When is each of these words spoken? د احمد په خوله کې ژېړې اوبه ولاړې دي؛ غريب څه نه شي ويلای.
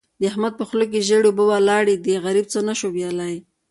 د 0.19 0.21
احمد 0.31 0.53
په 0.57 0.63
خوله 0.67 0.85
کې 0.91 1.05
ژېړې 1.07 1.27
اوبه 1.29 1.43
ولاړې 1.47 1.95
دي؛ 2.03 2.13
غريب 2.25 2.45
څه 2.53 2.59
نه 2.67 2.73
شي 2.79 2.87
ويلای. 2.91 3.35